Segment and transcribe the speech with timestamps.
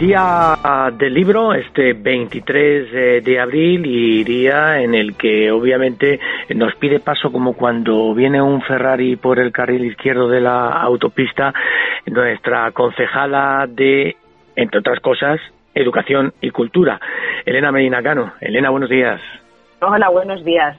[0.00, 0.56] Día
[0.96, 6.18] del libro, este 23 de abril, y día en el que obviamente
[6.54, 11.52] nos pide paso como cuando viene un Ferrari por el carril izquierdo de la autopista,
[12.06, 14.16] nuestra concejala de,
[14.56, 15.38] entre otras cosas,
[15.74, 16.98] educación y cultura,
[17.44, 18.32] Elena Medina Cano.
[18.40, 19.20] Elena, buenos días.
[19.82, 20.76] Hola, buenos días.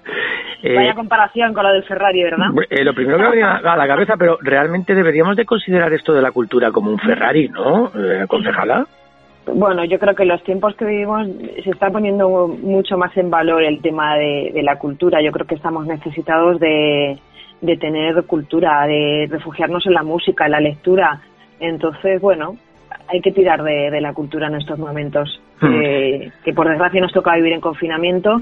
[0.62, 2.48] Eh, Vaya comparación con lo del Ferrari, ¿verdad?
[2.70, 6.14] Eh, lo primero que me viene a la cabeza, pero realmente deberíamos de considerar esto
[6.14, 8.86] de la cultura como un Ferrari, ¿no, eh, concejala?
[9.48, 11.28] Bueno, yo creo que en los tiempos que vivimos
[11.64, 15.20] se está poniendo mucho más en valor el tema de, la cultura.
[15.20, 17.18] Yo creo que estamos necesitados de,
[17.80, 21.22] tener cultura, de refugiarnos en la música, en la lectura.
[21.60, 22.56] Entonces, bueno,
[23.08, 25.80] hay que tirar de, la cultura en estos momentos, Hmm.
[26.44, 28.42] que por desgracia nos toca vivir en confinamiento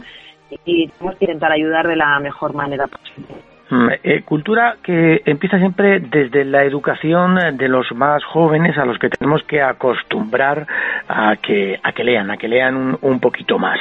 [0.65, 3.27] y tenemos que intentar ayudar de la mejor manera posible.
[3.71, 8.97] Mm, eh, cultura que empieza siempre desde la educación de los más jóvenes a los
[8.97, 10.65] que tenemos que acostumbrar
[11.07, 13.77] a que a que lean, a que lean un, un poquito más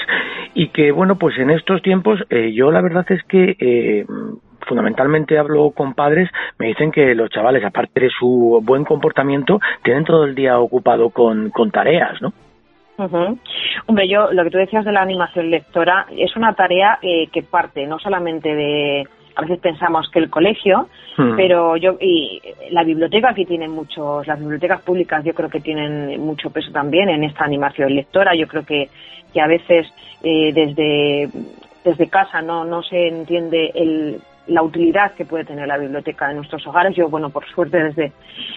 [0.52, 4.04] y que bueno pues en estos tiempos eh, yo la verdad es que eh,
[4.66, 10.04] fundamentalmente hablo con padres, me dicen que los chavales, aparte de su buen comportamiento, tienen
[10.04, 12.32] todo el día ocupado con, con tareas, ¿no?
[12.98, 13.38] Ujú.
[13.86, 17.42] Hombre, yo lo que tú decías de la animación lectora es una tarea eh, que
[17.42, 21.34] parte no solamente de, a veces pensamos que el colegio, Hmm.
[21.36, 26.20] pero yo y la biblioteca aquí tiene muchos, las bibliotecas públicas yo creo que tienen
[26.20, 28.36] mucho peso también en esta animación lectora.
[28.36, 28.88] Yo creo que
[29.32, 29.86] que a veces
[30.22, 31.28] eh, desde
[31.84, 36.36] desde casa no no se entiende el la utilidad que puede tener la biblioteca en
[36.36, 36.96] nuestros hogares.
[36.96, 38.12] Yo, bueno, por suerte desde,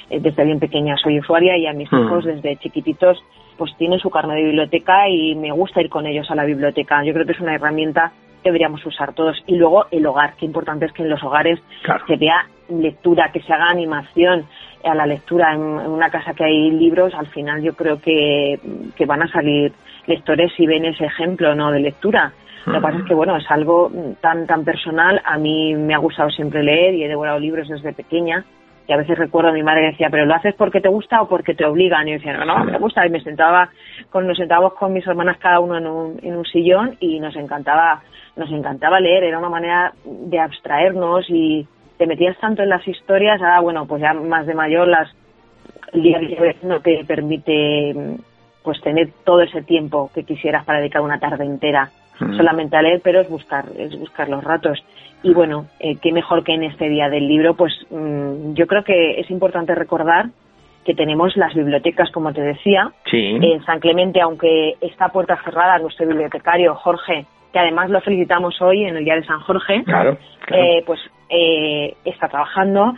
[0.10, 1.98] eh, desde bien pequeña soy usuaria y a mis Hmm.
[2.06, 3.22] hijos desde chiquititos
[3.62, 7.04] pues tienen su carnet de biblioteca y me gusta ir con ellos a la biblioteca.
[7.04, 8.12] Yo creo que es una herramienta
[8.42, 9.38] que deberíamos usar todos.
[9.46, 12.04] Y luego el hogar, qué importante es que en los hogares Claro.
[12.08, 14.46] se vea lectura, que se haga animación
[14.84, 18.60] a la lectura en, en una casa que hay libros, al final yo creo que,
[18.96, 19.74] que van a salir
[20.08, 22.34] lectores si ven ese ejemplo no de lectura.
[22.66, 23.92] Lo que pasa es que bueno, es algo
[24.22, 27.94] tan tan personal, a mí me ha gustado siempre leer y he devorado libros desde
[27.94, 28.44] pequeña
[28.92, 31.22] y a veces recuerdo a mi madre que decía, pero lo haces porque te gusta
[31.22, 32.10] o porque te obligan.
[32.10, 33.08] Y yo decía, no, no, me gusta.
[33.08, 33.70] Y me sentaba,
[34.10, 37.34] con, nos sentábamos con mis hermanas cada uno en un, en un sillón y nos
[37.38, 38.02] encantaba,
[38.36, 39.24] nos encantaba leer.
[39.24, 41.66] Era una manera de abstraernos y
[41.98, 43.42] te metías tanto en las historias.
[43.42, 45.10] Ahora, bueno, pues ya más de mayor las,
[45.94, 46.20] el día
[46.62, 47.96] no te permite
[48.62, 51.90] pues tener todo ese tiempo que quisieras para dedicar una tarde entera
[52.22, 52.38] Mm.
[52.38, 54.84] solamente a leer, pero es buscar, es buscar los ratos.
[55.24, 58.84] Y bueno, eh, qué mejor que en este día del libro, pues mm, yo creo
[58.84, 60.28] que es importante recordar
[60.86, 63.38] que tenemos las bibliotecas, como te decía, Sí.
[63.40, 68.86] en San Clemente, aunque está puerta cerrada, nuestro bibliotecario Jorge, que además lo felicitamos hoy
[68.86, 70.64] en el Día de San Jorge, Claro, claro.
[70.64, 71.00] eh, pues
[71.30, 72.94] eh, está trabajando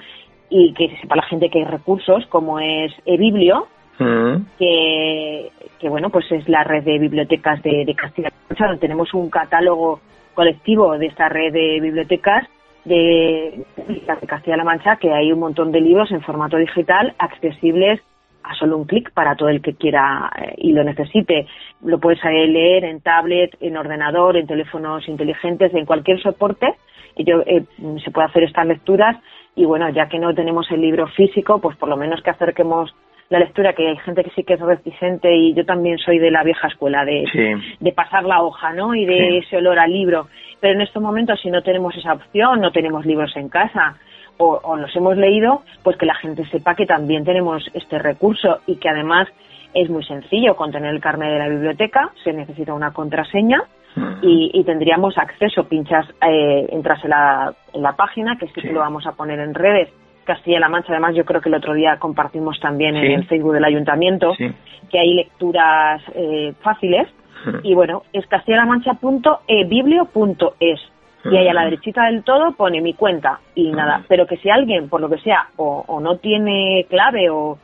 [0.49, 3.67] y que sepa la gente que hay recursos como es eBiblio,
[3.99, 4.45] Mm.
[4.57, 5.51] que,
[5.87, 9.99] bueno pues es la red de bibliotecas de, Castilla-La Mancha donde tenemos un catálogo
[10.33, 12.47] colectivo de esta red de bibliotecas
[12.85, 18.01] de, de Castilla-La Mancha que hay un montón de libros en formato digital accesibles
[18.43, 21.47] a solo un clic para todo el que quiera eh, y lo necesite.
[21.83, 26.75] Lo puedes eh, leer en tablet, en ordenador, en teléfonos inteligentes, en cualquier soporte.
[27.17, 27.63] Yo, eh,
[28.03, 29.17] se puede hacer estas lecturas
[29.55, 32.93] y bueno, ya que no tenemos el libro físico, pues por lo menos que acerquemos
[33.29, 36.29] la lectura, que hay gente que sí que es reticente y yo también soy de
[36.29, 37.75] la vieja escuela, de, Sí.
[37.79, 38.93] de pasar la hoja, ¿no?
[38.93, 39.37] Y de Sí.
[39.37, 40.27] ese olor al libro.
[40.59, 43.95] Pero en estos momentos, si no tenemos esa opción, no tenemos libros en casa
[44.37, 48.59] o, o los hemos leído, pues que la gente sepa que también tenemos este recurso
[48.67, 49.27] y que además
[49.73, 53.63] es muy sencillo con tener el carnet de la biblioteca, se necesita una contraseña
[53.95, 54.13] Mm.
[54.23, 58.61] y, y tendríamos acceso, pinchas, eh, entras en la, en la página, que sí, Sí.
[58.61, 59.87] que lo vamos a poner en redes,
[60.23, 63.05] Castilla-La Mancha, además yo creo que el otro ddía compartimos también Sí.
[63.05, 64.51] en el Facebook del Ayuntamiento Sí.
[64.89, 67.07] que hay lecturas eh, fáciles.
[67.45, 67.57] Mm.
[67.63, 70.79] y bueno, es castellalamancha.ebiblio.es
[71.25, 74.49] y ahí a la derechita del todo pone mi cuenta y nada, pero que si
[74.49, 77.57] alguien, por lo que sea, o, o no tiene clave o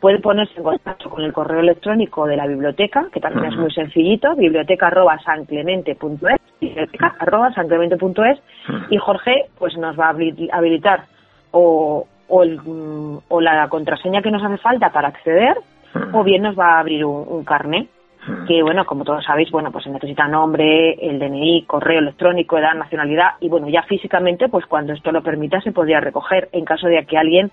[0.00, 3.70] puede ponerse en contacto con el correo electrónico de la biblioteca, que también es muy
[3.70, 8.40] sencillito, biblioteca arroba sanclemente.es, biblioteca arroba sanclemente.es,
[8.88, 11.02] y Jorge pues nos va a habili- habilitar
[11.52, 12.60] o, o, el,
[13.28, 15.56] o la contraseña que nos hace falta para acceder,
[16.12, 17.88] o bien nos va a abrir un, un carnet
[18.46, 22.74] que bueno, como todos sabéis, bueno, pues se necesita nombre, el DNI, correo electrónico, edad,
[22.74, 26.86] nacionalidad y bueno, ya físicamente, pues cuando esto lo permita se podría recoger en caso
[26.86, 27.50] de que alguien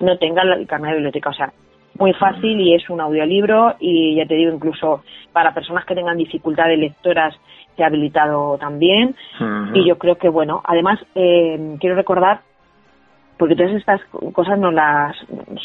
[0.00, 1.52] no tenga el carnet de biblioteca, o sea,
[1.98, 5.02] muy fácil y es un audiolibro y ya te digo, incluso
[5.32, 7.34] para personas que tengan dificultades lectoras
[7.76, 9.14] se ha habilitado también.
[9.74, 12.40] Y yo creo que bueno, además eh, quiero recordar
[13.38, 14.00] porque todas estas
[14.32, 15.16] cosas no las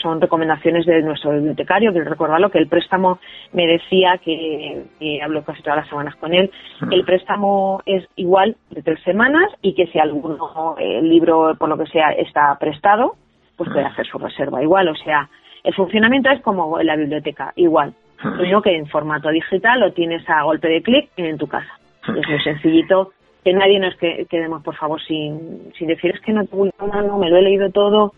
[0.02, 3.20] son recomendaciones de nuestro bibliotecario, quiero recordarlo, que el préstamo
[3.52, 4.86] me decía que,
[5.24, 6.52] hablo casi todas las semanas con él,
[6.92, 11.78] el préstamo es igual de tres semanas y que si alguno, el libro por lo
[11.78, 13.16] que sea está prestado,
[13.58, 15.30] pues puede hacer su reserva igual, o sea,
[15.64, 17.94] el funcionamiento es como en la biblioteca, igual,
[18.24, 21.80] lo único que en formato digital lo tienes a golpe de clic en tu casa.
[22.08, 23.12] Es muy sencillito
[23.44, 27.30] que nadie nos quedemos, por favor, sin, sin decir es que no tengo no me
[27.30, 28.14] lo he leído todo,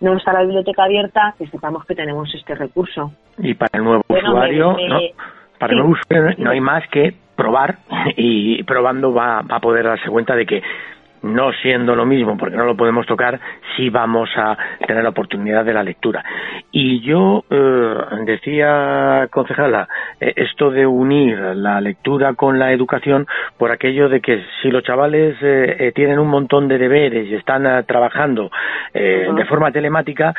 [0.00, 3.12] no está la biblioteca abierta, que sepamos que tenemos este recurso.
[3.38, 5.00] Y para el nuevo usuario, ¿no?
[5.58, 7.78] para el nuevo usuario no hay más que probar
[8.16, 10.62] y probando va, va a poder darse cuenta de que
[11.22, 13.38] no siendo lo mismo, porque no lo podemos tocar,
[13.76, 14.56] sí vamos a
[14.86, 16.24] tener la oportunidad de la lectura.
[16.72, 17.94] Y yo eh,
[18.24, 19.88] decía, concejala,
[20.20, 23.26] eh, esto de unir la lectura con la educación
[23.58, 27.84] por aquello de que si los chavales eh, tienen un montón de deberes y están
[27.86, 28.50] trabajando
[28.92, 30.34] de forma telemática,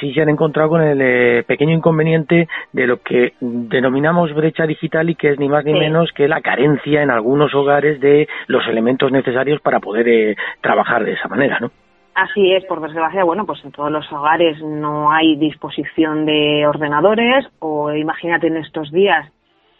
[0.00, 5.14] sí se han encontrado con el pequeño inconveniente de lo que denominamos brecha digital y
[5.14, 9.12] que es ni más ni menos que la carencia en algunos hogares de los elementos
[9.12, 10.08] necesarios para poder
[10.60, 11.70] trabajar de esa manera, ¿no?
[12.14, 17.44] Así es, por desgracia, bueno, pues en todos los hogares no hay disposición de ordenadores
[17.58, 19.28] o imagínate en estos días,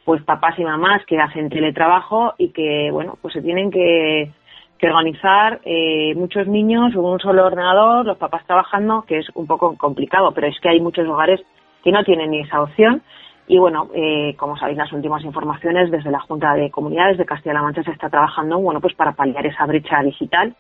[0.05, 4.31] pues papás y mamás que hacen teletrabajo y que, bueno, pues se tienen que,
[4.83, 9.79] organizar eh, muchos niños con un solo ordenador, los papás trabajando, que es un poco
[9.79, 11.41] complicado, pero es que hay muchos hogares
[11.83, 13.01] que no tienen ni esa opción
[13.47, 17.63] y bueno, eh, como sabéis, las últimas informaciones desde la Junta de Comunidades de Castilla-La
[17.63, 20.55] Mancha se está trabajando, bueno, pues para paliar esa brecha digital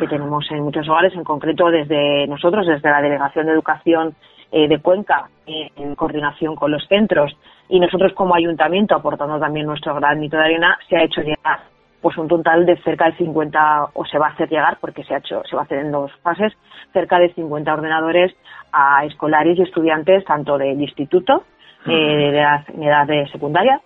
[0.00, 4.14] que tenemos en muchos hogares, en concreto desde nosotros, desde la Delegación de Educación
[4.50, 7.36] eh, de Cuenca, en coordinación con los centros,
[7.68, 11.60] y nosotros como ayuntamiento, aportando también nuestro granito de arena, se ha hecho llegar
[12.00, 15.14] pues un total de cerca de 50, o se va a hacer llegar, porque se
[15.14, 16.52] ha hecho, se va a hacer en dos fases,
[16.92, 18.32] cerca de 50 ordenadores
[18.70, 21.44] a escolares y estudiantes, tanto del instituto,
[21.88, 23.80] eh, de edad, en edad de secundaria,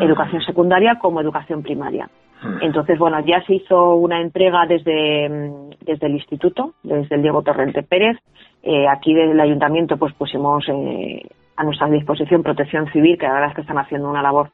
[0.00, 2.08] educación secundaria como educación primaria.
[2.60, 7.42] Entonces, bueno, ya se hizo una entrega desde, mm, desde el instituto, desde el Diego
[7.42, 8.16] Torrente Pérez.
[8.62, 11.22] Eh, aquí desde el ayuntamiento pues pusimos eh,
[11.56, 14.50] a nuestra disposición protección civil, que la verdad es que están haciendo una labor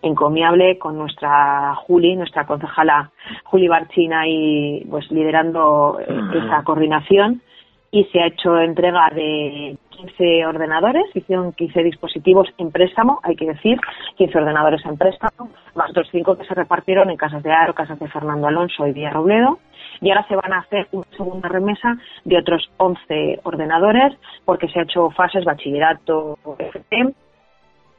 [0.00, 3.10] encomiable con nuestra Juli, nuestra concejala
[3.44, 7.42] Juli Barchina y pues liderando esa coordinación
[7.90, 13.46] y se ha hecho entrega de 15 ordenadores, hicieron 15 dispositivos en préstamo, hay que
[13.46, 13.78] decir,
[14.16, 17.98] 15 ordenadores en préstamo, más otros 5 que se repartieron en casas de Aro, casas
[17.98, 19.58] de Fernando Alonso y Villa Robledo.
[20.00, 24.14] Y ahora se van a hacer una segunda remesa de otros 11 ordenadores,
[24.44, 27.14] porque se ha hecho fases bachillerato, FT,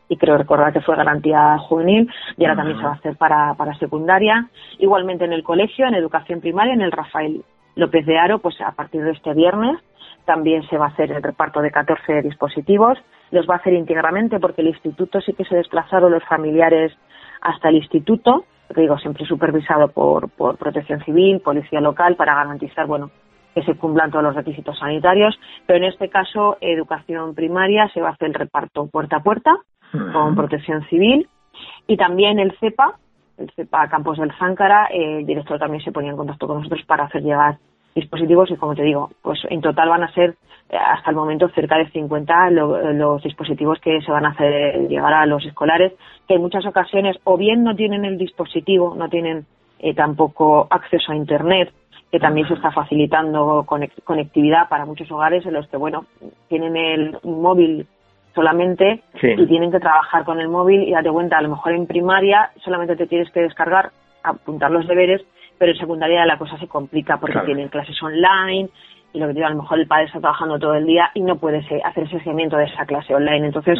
[0.07, 3.53] y creo recordar que fue garantía juvenil, y ahora también se va a hacer para,
[3.55, 4.47] para secundaria.
[4.77, 7.43] Igualmente en el colegio, en educación primaria, en el Rafael
[7.79, 9.79] López de Aro, pues a partir de este viernes
[10.25, 12.99] también se va a hacer el reparto de 14 dispositivos.
[13.31, 16.95] Los va a hacer íntegramente porque el instituto sí que se desplazaron los familiares
[17.41, 18.45] hasta el instituto,
[18.75, 23.09] digo, siempre supervisado por, por Protección Civil, Policía Local, para garantizar, bueno,
[23.55, 25.39] que se cumplan todos los requisitos sanitarios.
[25.65, 29.57] Pero en este caso, educación primaria, se va a hacer el reparto puerta a puerta
[30.13, 31.27] con Protección Civil
[31.87, 32.99] y también el CEPA,
[33.55, 37.23] CEPA Campos del Záncara, el director también se ponía en contacto con nosotros para hacer
[37.23, 37.57] llegar
[37.95, 40.35] dispositivos y como te digo, pues en total van a ser
[40.69, 45.13] eh, hasta el momento cerca de 50 los dispositivos que se van a hacer llegar
[45.13, 45.93] a los escolares,
[46.27, 49.45] que en muchas ocasiones o bien no tienen el dispositivo, no tienen
[49.79, 51.73] eh, tampoco acceso a Internet,
[52.11, 53.65] que también se está facilitando
[54.03, 56.05] conectividad para muchos hogares en los que, bueno,
[56.47, 57.87] tienen el móvil
[58.33, 61.87] solamente y tienen que trabajar con el móvil y date cuenta, a lo mejor en
[61.87, 63.91] primaria solamente te tienes que descargar,
[64.23, 65.21] apuntar los deberes
[65.59, 68.69] pero en secundaria la cosa se complica porque tienen clases online
[69.13, 71.21] y lo que digo, a lo mejor el padre está trabajando todo el día y
[71.21, 73.47] no puede hacer ese seguimiento de esa clase online.
[73.47, 73.79] Entonces,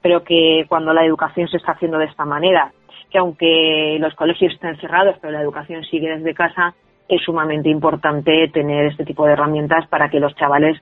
[0.00, 2.72] creo que cuando la educación se está haciendo de esta manera,
[3.10, 6.74] que aunque los colegios estén cerrados, pero la educación sigue desde casa,
[7.08, 10.80] es sumamente importante tener este tipo de herramientas para que los chavales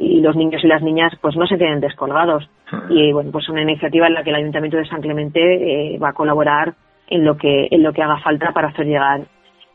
[0.00, 2.48] y los niños y las niñas pues no se queden descolgados.
[2.88, 5.40] Y bueno, pues una iniciativa en la que el Ayuntamiento de San Clemente
[5.94, 6.74] eh, va a colaborar
[7.08, 9.20] en lo que en lo que haga falta para hacer llegar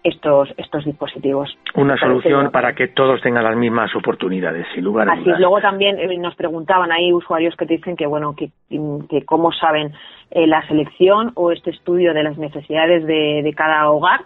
[0.03, 1.55] estos estos dispositivos.
[1.75, 5.99] Una solución para que todos tengan las mismas oportunidades, sin lugar a Así Luego también
[5.99, 8.49] eh, nos preguntaban ahí usuarios que te dicen que bueno que,
[9.09, 9.93] que cómo saben
[10.31, 14.21] eh, la selección o este estudio de las necesidades de, de cada hogar.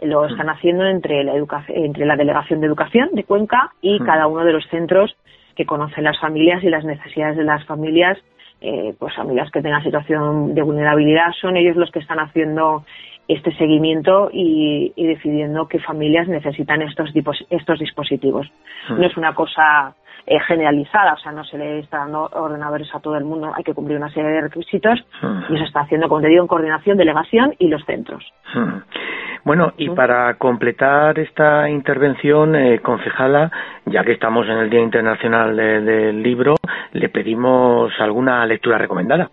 [0.00, 1.34] Lo están haciendo entre la
[1.68, 5.14] entre la delegación de educación de Cuenca y cada uno de los centros
[5.62, 8.18] que conocen las familias y las necesidades de las familias
[8.60, 12.84] eh, pues familias que tengan situación de vulnerabilidad son ellos los que están haciendo
[13.26, 17.10] este seguimiento y, decidiendo qué familias necesitan estos,
[17.50, 18.46] estos dispositivos.
[18.88, 19.00] Hmm.
[19.00, 19.94] No es una cosa
[20.26, 23.64] eh, generalizada, o sea, no se le está dando ordenadores a todo el mundo, hay
[23.64, 25.54] que cumplir una serie de requisitos hmm.
[25.54, 28.24] y se está haciendo, como te digo, en coordinación, delegación y los centros.
[28.54, 28.78] Hmm.
[29.44, 33.50] Bueno, y para completar esta intervención, eh, concejala,
[33.86, 36.54] ya que estamos en el Día Internacional del Libro,
[36.92, 39.30] le pedimos alguna lectura recomendada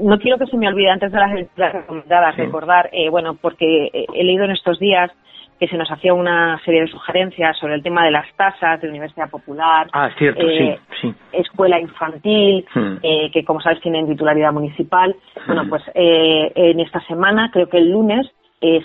[0.00, 3.90] no quiero que se me olvide antes de las lecturas recomendadas recordar, eh, bueno, porque
[3.92, 5.10] he leído en estos días
[5.58, 8.88] que se nos hacía una serie de sugerencias sobre el tema de las tasas de
[8.88, 11.14] Universidad Popular, ah, cierto, sí, eh, sí.
[11.32, 12.96] escuela infantil, hmm.
[13.02, 15.14] eh, que como sabes tienen titularidad municipal.
[15.46, 15.68] Bueno, hmm.
[15.68, 18.26] pues en esta semana, creo que el lunes,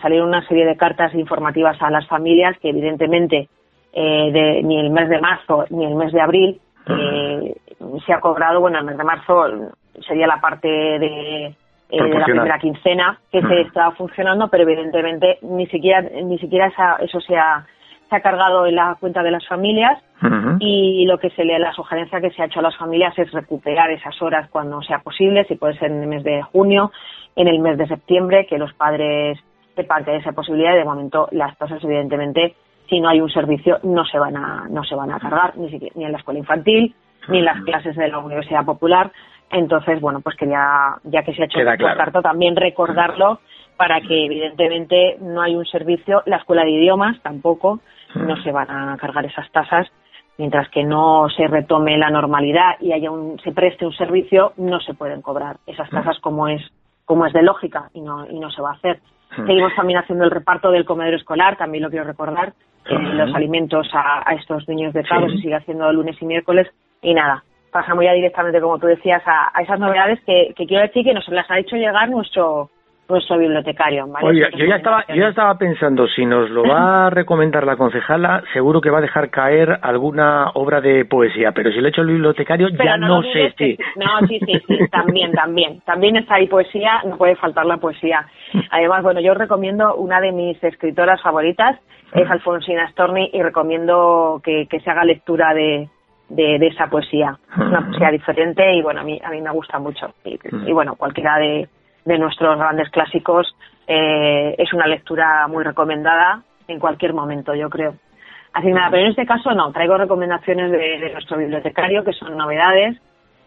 [0.01, 3.50] salieron una serie de cartas informativas a las familias que evidentemente
[3.95, 7.98] ni el mes de marzo ni el mes de abril hmm.
[8.05, 9.45] se ha cobrado, bueno, el mes de marzo
[10.07, 11.55] sería la parte de,
[11.91, 16.71] eh, la primera quincena que se está funcionando, pero evidentemente ni siquiera ni siquiera
[17.01, 17.65] eso se ha,
[18.07, 19.98] se ha cargado en la cuenta de las familias
[20.59, 23.31] y lo que se le la sugerencia que se ha hecho a las familias es
[23.31, 26.91] recuperar esas horas cuando sea posible, si puede ser en el mes de junio,
[27.36, 29.39] en el mes de septiembre, que los padres
[29.86, 30.75] que hay esa posibilidad.
[30.75, 32.55] De momento, las tasas, evidentemente,
[32.89, 35.67] si no hay un servicio, no se van a, no se van a cargar, ni,
[35.95, 36.95] ni en la escuela infantil,
[37.27, 39.12] ni en las clases de la Universidad Popular.
[39.51, 43.39] Entonces, bueno, pues quería, ya que se ha hecho el carta, también recordarlo
[43.77, 47.79] para que evidentemente no hay un servicio, la escuela de idiomas tampoco,
[48.13, 49.88] no se van a cargar esas tasas,
[50.38, 54.79] mientras que no se retome la normalidad y haya un, se preste un servicio, no
[54.81, 56.62] se pueden cobrar esas tasas como es,
[57.05, 59.00] como es de lógica y no, y no se va a hacer.
[59.36, 62.53] Seguimos también haciendo el reparto del comedor escolar, también lo quiero recordar,
[62.89, 66.67] eh, los alimentos a, estos niños de Cabo se sigue haciendo lunes y miércoles
[67.01, 71.13] y nada, pasamos ya directamente, como tú decías, a, esas novedades que, quiero decir que
[71.13, 72.71] nos las ha hecho llegar nuestro
[73.09, 74.07] nuestro bibliotecario.
[74.21, 77.75] Oye, yo ya estaba yo ya estaba pensando si nos lo va a recomendar la
[77.75, 81.89] concejala, seguro que va a dejar caer alguna obra de poesía, pero si lo ha
[81.89, 83.77] hecho el bibliotecario ya no, sé si.
[83.95, 88.25] No, sí, sí, sí, también, también, también está ahí poesía, no puede faltar la poesía.
[88.71, 91.79] Además, bueno, yo recomiendo una de mis escritoras favoritas
[92.13, 95.89] es Alfonsina Storni y recomiendo que se haga lectura de
[96.29, 97.37] de, esa poesía.
[97.51, 100.13] Es una poesía diferente y bueno, a mí, a mí me gusta mucho.
[100.23, 101.67] Y, bueno, cualquiera de,
[102.09, 103.55] de, nuestros grandes clásicos
[103.87, 107.95] eh, es una lectura muy recomendada en cualquier momento, yo creo.
[108.53, 112.97] Así nada, pero en este caso no, traigo recomendaciones de, nuestro bibliotecario que son novedades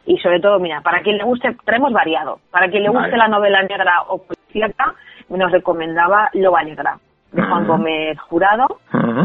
[0.07, 2.41] y sobre todo, mira, para quien le guste, traemos variado.
[2.51, 4.95] Para quien le guste la novela negra o policíaca,
[5.29, 6.99] nos recomendaba Loba Negra
[7.33, 8.67] de Juan Gómez Jurado,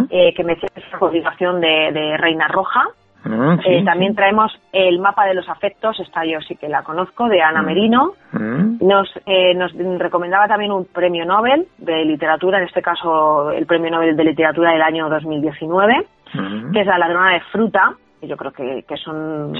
[0.09, 2.85] eh, que me hace esa continuación de, de Reina Roja,
[3.29, 7.27] Ah, eh, también traemos el mapa de los afectos, esta yo sí que la conozco,
[7.27, 7.65] de Ana mm.
[7.65, 8.13] Merino.
[8.31, 8.87] Mm.
[8.87, 13.91] Nos, eh, nos recomendaba también un premio Nobel de literatura, en este caso el premio
[13.91, 16.71] Nobel de literatura del año 2019, mm.
[16.71, 17.93] que es La ladrona de fruta.
[18.21, 19.53] Y yo creo que, que son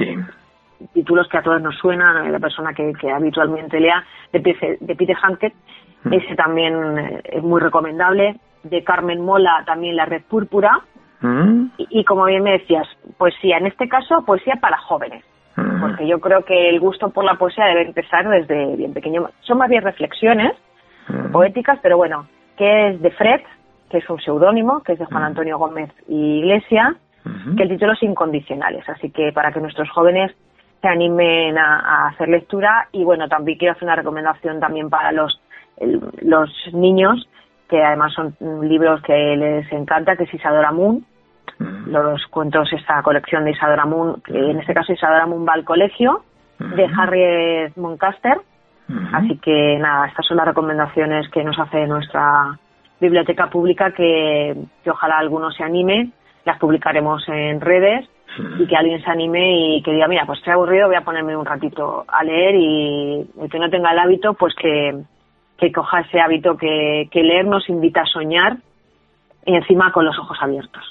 [0.94, 5.54] títulos que a todos nos suenan, la persona que, habitualmente lea, de, de Peter Hankett.
[6.10, 8.40] Ese también eh, es muy recomendable.
[8.64, 10.82] De Carmen Mola, también La Red Púrpura
[11.22, 11.68] Mm.
[11.78, 15.24] Y, como bien me decías, poesía, en este caso poesía para jóvenes,
[15.56, 15.82] mm.
[15.82, 19.30] porque yo creo que el gusto por la poesía debe empezar desde bien pequeño.
[19.42, 20.54] Son más bien reflexiones
[21.08, 21.32] mm.
[21.32, 23.42] poéticas, pero bueno, que es de Fred,
[23.90, 26.96] que es un seudónimo, que es de Juan Antonio Gómez y Iglesia,
[27.58, 30.32] que el título es Incondicionales, así que para que nuestros jóvenes
[30.82, 35.42] se animen a, hacer lectura y bueno, también quiero hacer una recomendación también para los,
[36.22, 37.28] los niños
[37.70, 41.06] que además son libros que les encanta, que es Isadora Moon,
[41.60, 41.90] mm.
[41.90, 45.66] los cuentos, esta colección de Isadora Moon, que en este caso Isadora Moon va al
[45.66, 46.24] colegio,
[46.60, 47.00] de mm.
[47.00, 48.38] Harriet Moncaster.
[48.88, 49.16] Mm.
[49.16, 52.58] Así que nada, estas son las recomendaciones que nos hace nuestra
[53.00, 56.12] biblioteca pública, que, que ojalá alguno se anime,
[56.46, 58.10] las publicaremos en redes
[58.60, 61.36] y que alguien se anime y que diga, mira, pues estoy aburrido, voy a ponerme
[61.36, 65.04] un ratito a leer y el que no tenga el hábito, pues que,
[65.58, 68.58] que coja ese hábito que, leer nos invita a soñar
[69.46, 70.84] y encima con los ojos abiertos.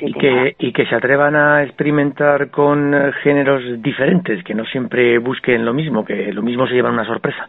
[0.00, 2.92] Y que, y que se atrevan a experimentar con
[3.22, 7.46] géneros diferentes, que no siempre busquen lo mismo, que lo mismo se llevan una sorpresa.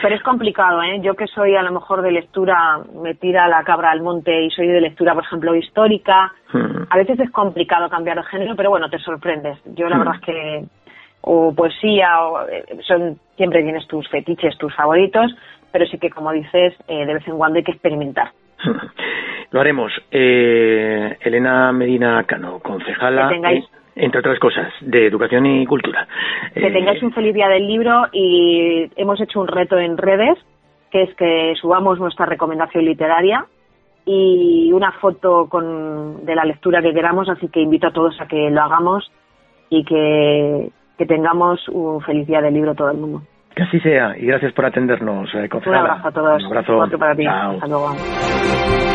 [0.00, 1.00] Pero es complicado, ¿eh?
[1.02, 4.50] Yo que soy a lo mejor de lectura, me tira la cabra al monte y
[4.50, 6.84] soy de lectura, por ejemplo, histórica, hmm.
[6.88, 9.58] a veces es complicado cambiar de género, pero bueno, te sorprendes.
[9.74, 9.98] Yo la hmm.
[9.98, 10.64] verdad es que
[11.22, 15.34] o poesía, o, eh, son siempre tienes tus fetiches, tus favoritos,
[15.72, 18.30] pero sí que, como dices, eh, de vez en cuando hay que experimentar.
[19.50, 19.92] Lo haremos.
[20.10, 23.30] Eh, Elena Medina Cano, concejala,
[23.96, 26.06] entre otras cosas, de educación y cultura.
[26.54, 30.38] Que tengáis un feliz día del libro y hemos hecho un reto en redes,
[30.90, 33.46] que es que subamos nuestra recomendación literaria
[34.04, 38.26] y una foto con, de la lectura que queramos, así que invito a todos a
[38.26, 39.10] que lo hagamos
[39.68, 43.22] y que que tengamos un feliz día del libro todo el mundo.
[43.54, 46.40] Que así sea, y gracias por atendernos, eh, Un abrazo a todos.
[46.44, 46.98] Un abrazo.
[46.98, 47.26] para ti.
[47.26, 48.89] Hasta luego.